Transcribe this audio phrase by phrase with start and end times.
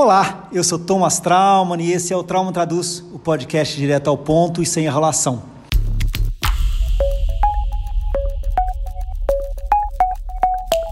[0.00, 4.16] Olá, eu sou Thomas Trauman e esse é o Trauma Traduz, o podcast direto ao
[4.16, 5.42] ponto e sem enrolação.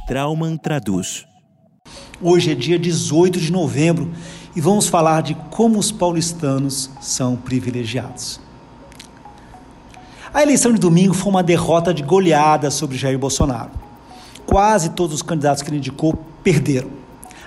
[0.08, 1.24] Trauman Traduz.
[2.20, 4.10] Hoje é dia 18 de novembro
[4.56, 8.40] e vamos falar de como os paulistanos são privilegiados.
[10.34, 13.70] A eleição de domingo foi uma derrota de goleada sobre Jair Bolsonaro.
[14.44, 16.12] Quase todos os candidatos que ele indicou
[16.42, 16.90] perderam.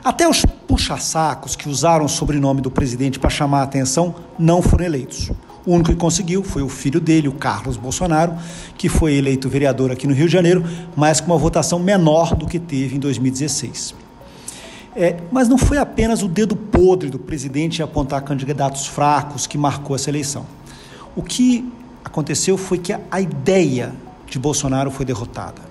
[0.02, 4.85] Até os puxa-sacos que usaram o sobrenome do presidente para chamar a atenção não foram
[4.85, 5.31] eleitos.
[5.66, 8.35] O único que conseguiu foi o filho dele, o Carlos Bolsonaro,
[8.77, 10.63] que foi eleito vereador aqui no Rio de Janeiro,
[10.95, 13.95] mas com uma votação menor do que teve em 2016.
[14.95, 19.58] É, mas não foi apenas o dedo podre do presidente em apontar candidatos fracos que
[19.58, 20.45] marcou essa eleição.
[21.16, 21.67] O que
[22.05, 23.95] aconteceu foi que a, ideia
[24.27, 25.61] de Bolsonaro foi derrotada.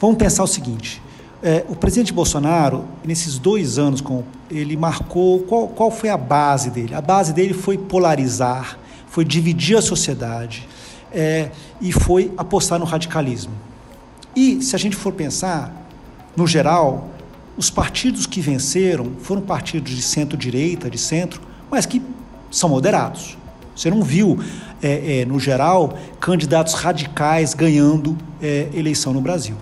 [0.00, 1.00] Vamos pensar o seguinte:
[1.42, 4.02] é, o presidente Bolsonaro, nesses dois anos,
[4.50, 6.94] ele marcou qual, qual foi a base dele?
[6.94, 10.68] A base dele foi polarizar, foi dividir a sociedade
[11.10, 13.52] é, e foi apostar no radicalismo.
[14.36, 15.74] E se a gente for pensar,
[16.36, 17.08] no geral,
[17.56, 22.02] os partidos que venceram foram partidos de centro-direita, de centro, mas que
[22.50, 23.38] são moderados.
[23.74, 24.38] Você não viu,
[24.82, 29.56] é, é, no geral, candidatos radicais ganhando é, eleição no Brasil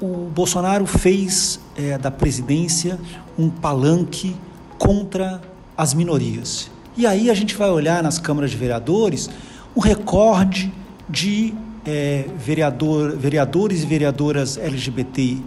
[0.00, 2.98] o, Bolsonaro fez é, da presidência
[3.38, 4.34] um palanque
[4.78, 5.40] contra
[5.76, 6.70] as minorias.
[6.96, 9.28] E aí a gente vai olhar nas câmaras de vereadores
[9.74, 10.72] o recorde
[11.08, 15.38] de é, vereador, vereadores e vereadoras LGBT,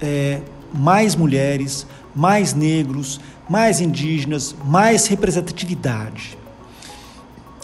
[0.00, 0.40] é,
[0.72, 6.38] mais mulheres, mais negros, mais indígenas, mais representatividade.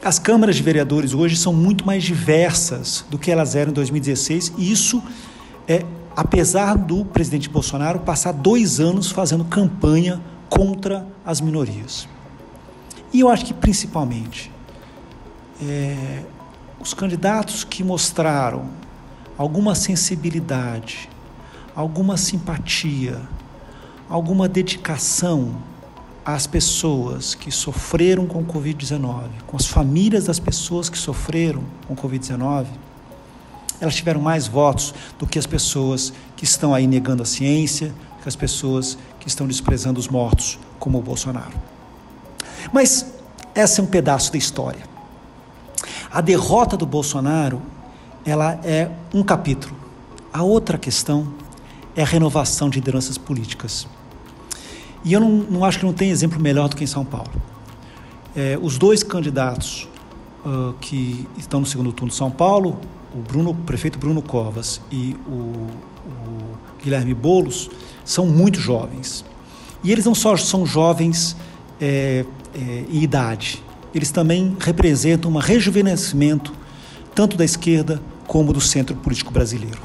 [0.05, 4.55] As câmaras de vereadores hoje são muito mais diversas do que elas eram em 2016
[4.59, 5.01] e isso
[6.17, 12.09] apesar do presidente Bolsonaro passar dois anos fazendo campanha contra as minorias.
[13.13, 14.51] E eu acho que principalmente
[15.61, 16.23] é,
[16.81, 18.67] os candidatos que mostraram
[19.37, 21.09] alguma sensibilidade,
[21.75, 23.21] alguma simpatia,
[24.09, 25.55] alguma dedicação
[26.25, 31.95] às pessoas que sofreram com o Covid-19, com as famílias das pessoas que sofreram com
[31.95, 32.67] o Covid-19,
[33.83, 38.29] elas tiveram mais votos do que as pessoas que estão aí negando a ciência, que
[38.29, 41.53] as pessoas que estão desprezando os mortos, como o Bolsonaro.
[42.73, 43.05] Mas
[43.53, 44.85] esse é um pedaço da história.
[46.13, 47.61] A derrota do Bolsonaro,
[48.25, 49.75] ela é um capítulo.
[50.33, 51.35] A outra questão
[51.97, 53.89] é a renovação de lideranças políticas.
[55.05, 57.33] E eu não, não acho que não tem exemplo melhor do que em São Paulo.
[58.37, 59.89] É, os dois candidatos
[60.47, 62.79] uh, que estão no segundo turno de São Paulo,
[63.15, 67.71] o, Bruno, o prefeito Bruno Covas e o, o Guilherme Bolos
[68.05, 69.25] são muito jovens.
[69.85, 71.37] E eles não só são jovens
[71.81, 72.25] é,
[72.55, 73.63] é, em idade,
[73.95, 76.53] eles também representam um rejuvenescimento
[77.15, 79.81] tanto da esquerda como do centro político brasileiro.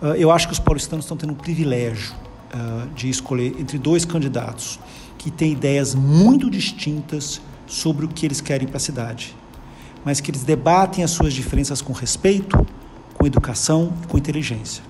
[0.00, 4.06] Uh, eu acho que os paulistanos estão tendo um privilégio uh, de escolher entre dois
[4.06, 4.80] candidatos
[5.18, 9.36] que têm ideias muito distintas sobre o que eles querem para a cidade
[10.04, 12.66] mas que eles debatem as suas diferenças com respeito,
[13.14, 14.82] com educação e com inteligência.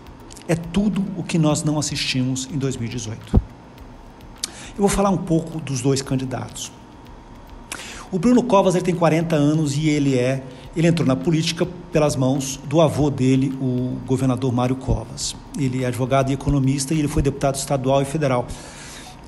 [0.47, 3.35] É tudo o que nós não assistimos em 2018.
[3.35, 6.73] Eu vou falar um pouco dos dois candidatos.
[8.11, 10.43] O Bruno Covas ele tem 40 anos e ele é
[10.75, 15.35] ele entrou na política pelas mãos do avô dele, o governador Mário Covas.
[15.59, 18.47] Ele é advogado e economista e ele foi deputado estadual e federal.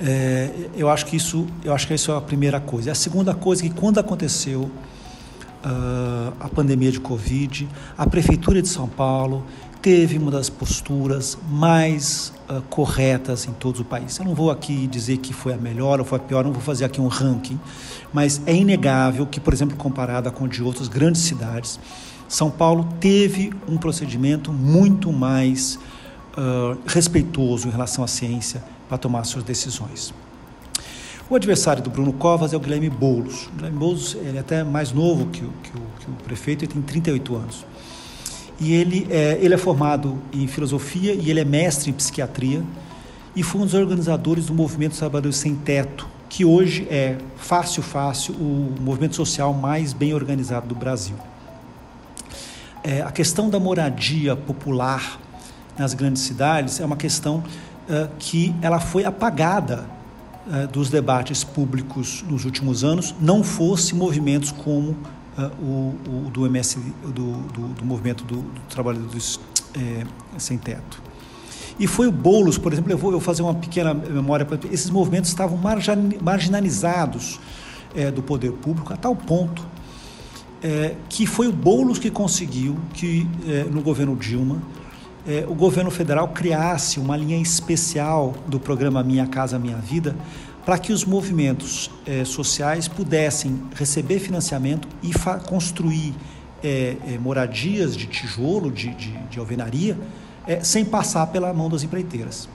[0.03, 2.93] É, eu acho que isso, eu acho que isso é a primeira coisa.
[2.93, 7.69] A segunda coisa é que quando aconteceu uh, a pandemia de Covid,
[7.99, 9.45] a prefeitura de São Paulo
[9.83, 14.19] teve uma das posturas mais uh, corretas em todo o país.
[14.19, 16.63] Eu não vou aqui dizer que foi a melhor ou foi a pior, não vou
[16.63, 17.61] fazer aqui um ranking,
[18.11, 21.79] mas é inegável que, por exemplo, comparada com de outras grandes cidades,
[22.27, 25.79] São Paulo teve um procedimento muito mais
[26.39, 30.13] uh, respeitoso em relação à ciência para tomar suas decisões.
[31.31, 33.47] O adversário do Bruno Covas é o Guilherme Boulos.
[33.47, 36.65] O Guilherme Boulos ele é até mais novo que o, que o, que o prefeito,
[36.65, 37.65] ele tem 38 anos.
[38.59, 42.65] E ele é, ele é formado em filosofia e ele é mestre em psiquiatria
[43.37, 48.35] e foi um dos organizadores do movimento Trabalhadores Sem Teto, que hoje é fácil, fácil,
[48.35, 51.15] o movimento social mais bem organizado do Brasil.
[52.83, 55.21] É, a questão da moradia popular
[55.79, 57.45] nas grandes cidades é uma questão
[58.19, 59.85] que ela foi apagada
[60.47, 64.97] uh, dos debates públicos nos últimos anos, não fosse movimentos como uh,
[65.63, 69.39] o, o, do MS, do, do, do movimento do, do trabalhadores
[69.75, 70.05] é,
[70.39, 71.01] sem teto.
[71.79, 75.31] E foi o Boulos, por exemplo, eu vou, eu fazer uma pequena memória, esses movimentos
[75.31, 75.59] estavam
[76.21, 77.41] marginalizados
[77.95, 79.67] é, do poder público a tal ponto
[80.63, 83.27] é, que foi o Boulos que conseguiu que
[83.73, 84.61] no governo Dilma
[85.27, 90.17] é, o governo federal criasse uma linha especial do programa Minha Casa Minha Vida
[90.65, 95.11] para que os movimentos é, sociais pudessem receber financiamento e
[95.47, 96.15] construir
[96.63, 99.97] é, moradias de tijolo, de, de, de alvenaria,
[100.63, 102.49] sem passar pela mão das empreiteiras.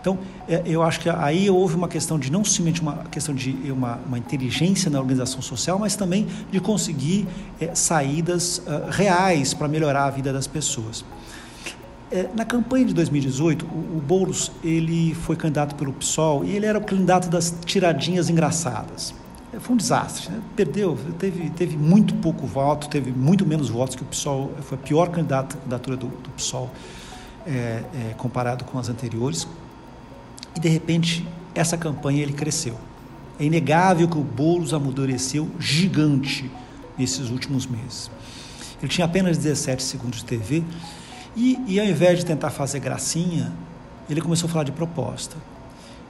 [0.00, 0.18] Então,
[0.64, 4.18] eu acho que aí houve uma questão de não somente uma questão de uma, uma
[4.18, 7.26] inteligência na organização social, mas também de conseguir
[7.60, 11.04] é, saídas uh, reais para melhorar a vida das pessoas.
[12.10, 16.64] É, na campanha de 2018, o, o Boulos ele foi candidato pelo PSOL e ele
[16.64, 19.12] era o candidato das tiradinhas engraçadas.
[19.52, 20.40] É, foi um desastre, né?
[20.54, 24.80] perdeu, teve, teve muito pouco voto, teve muito menos votos que o PSOL, foi a
[24.80, 26.70] pior candidatura do, do PSOL
[27.44, 29.48] é, é, comparado com as anteriores.
[30.54, 32.76] E de repente, essa campanha ele cresceu.
[33.38, 36.50] É inegável que o Boulos amadureceu gigante
[36.96, 38.10] nesses últimos meses.
[38.80, 40.62] Ele tinha apenas 17 segundos de TV
[41.36, 43.52] e, e ao invés de tentar fazer gracinha,
[44.08, 45.36] ele começou a falar de proposta.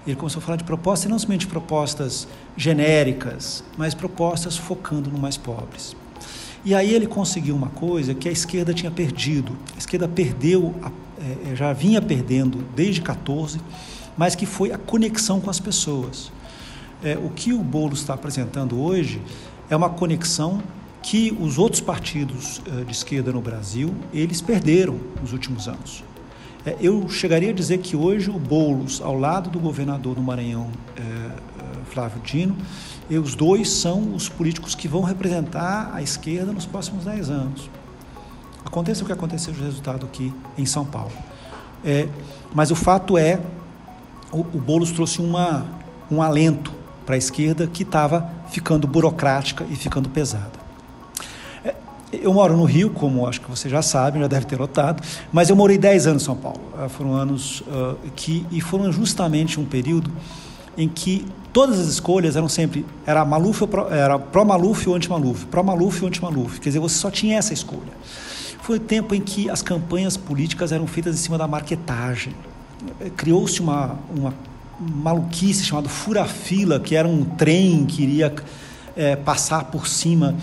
[0.06, 5.18] Ele começou a falar de propostas, e não somente propostas genéricas, mas propostas focando no
[5.18, 5.96] mais pobres.
[6.64, 9.56] E aí ele conseguiu uma coisa que a esquerda tinha perdido.
[9.74, 10.74] A esquerda perdeu,
[11.50, 13.60] é, já vinha perdendo desde 14,
[14.16, 16.30] mas que foi a conexão com as pessoas.
[17.02, 19.20] É, o que o Boulos está apresentando hoje
[19.68, 20.62] é uma conexão
[21.06, 26.02] que os outros partidos uh, de esquerda no Brasil, eles perderam nos últimos anos.
[26.64, 30.68] É, eu chegaria a dizer que hoje o Boulos, ao lado do governador do Maranhão,
[30.96, 32.56] é, Flávio Dino,
[33.08, 37.70] e os dois são os políticos que vão representar a esquerda nos próximos dez anos.
[38.64, 41.12] Aconteça o que aconteceu de resultado aqui em São Paulo.
[41.84, 42.08] É,
[42.52, 43.40] mas o fato é,
[44.32, 45.64] o, o Boulos trouxe uma,
[46.10, 46.72] um alento
[47.06, 50.65] para a esquerda que estava ficando burocrática e ficando pesada.
[52.12, 55.02] Eu moro no Rio, como acho que você já sabe, já deve ter notado,
[55.32, 56.60] mas eu morei 10 anos em São Paulo.
[56.74, 60.10] Uh, foram anos uh, que e foram justamente um período
[60.78, 64.94] em que todas as escolhas eram sempre era Maluf ou pro, era pró Maluf ou
[64.94, 66.60] anti Maluf, pró Maluf ou anti Maluf.
[66.60, 67.92] Quer dizer, você só tinha essa escolha.
[68.62, 72.34] Foi o tempo em que as campanhas políticas eram feitas em cima da marketagem.
[73.16, 74.34] Criou-se uma, uma
[74.78, 78.34] maluquice chamada fura-fila, que era um trem que iria
[78.96, 80.34] é, passar por cima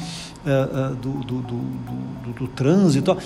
[1.02, 3.18] do, do, do, do, trânsito,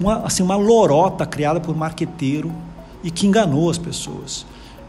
[0.00, 2.52] uma, assim, uma lorota criada por um marqueteiro
[3.02, 4.46] e que enganou as pessoas.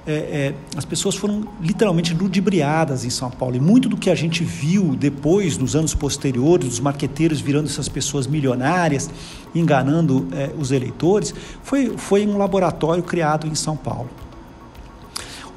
[0.07, 3.55] É, é, as pessoas foram literalmente ludibriadas em São Paulo.
[3.55, 7.87] E muito do que a gente viu depois, nos anos posteriores, dos marqueteiros virando essas
[7.87, 9.09] pessoas milionárias,
[9.53, 14.09] enganando é, os eleitores, foi, foi um laboratório criado em São Paulo.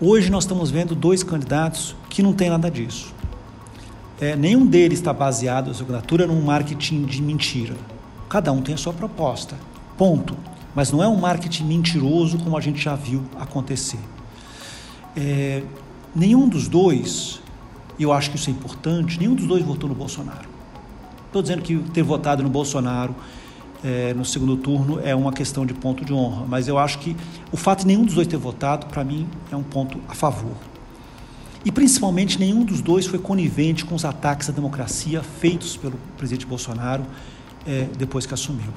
[0.01, 3.15] Hoje nós estamos vendo dois candidatos que não têm nada disso.
[4.23, 7.75] É, nenhum deles está baseado, a sua candidatura, num marketing de mentira.
[8.29, 9.57] Cada um tem a sua proposta.
[9.99, 10.37] Ponto.
[10.77, 13.99] Mas não é um marketing mentiroso como a gente já viu acontecer.
[15.17, 15.65] É,
[16.15, 17.41] nenhum dos dois,
[17.99, 20.49] e eu acho que isso é importante, nenhum dos dois votou no Bolsonaro.
[21.27, 23.17] Estou dizendo que ter votado no Bolsonaro
[23.83, 26.45] é, no segundo turno é uma questão de ponto de honra.
[26.47, 27.17] Mas eu acho que
[27.51, 30.55] o fato de nenhum dos dois ter votado, para mim, é um ponto a favor.
[31.65, 36.45] E principalmente nenhum dos dois foi conivente com os ataques à democracia feitos pelo presidente
[36.45, 37.05] Bolsonaro
[37.67, 38.71] é, depois que assumiu.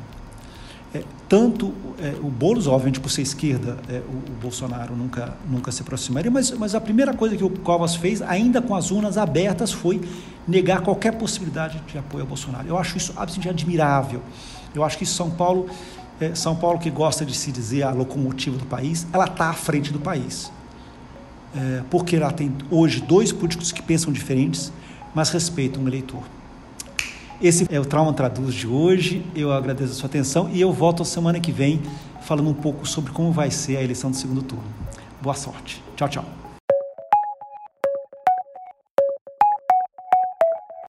[0.93, 3.77] É, tanto é, o Boulos, obviamente, por ser esquerda,
[4.07, 7.95] o, o, Bolsonaro nunca, nunca se aproximaria, mas, mas a primeira coisa que o Covas
[7.95, 9.99] fez, ainda com as urnas abertas, foi
[10.47, 12.67] negar qualquer possibilidade de apoio ao Bolsonaro.
[12.67, 14.21] Eu acho isso absolutamente admirável.
[14.75, 15.67] Eu acho que São Paulo,
[16.35, 19.91] São Paulo que gosta de se dizer a locomotiva do país, ela está à frente
[19.91, 20.51] do país.
[21.55, 24.73] É, porque ela tem hoje dois políticos que pensam diferentes,
[25.13, 26.23] mas respeitam o eleitor.
[27.41, 29.25] Esse é o Trauma Traduz de hoje.
[29.35, 31.81] Eu agradeço a sua atenção e eu volto semana que vem
[32.21, 34.65] falando um pouco sobre como vai ser a eleição do segundo turno.
[35.21, 35.81] Boa sorte.
[35.95, 36.44] Tchau, tchau.